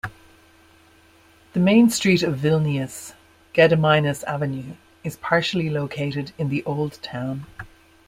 [1.53, 3.13] The main street of Vilnius,
[3.53, 7.45] Gediminas Avenue, is partially located in the Old Town.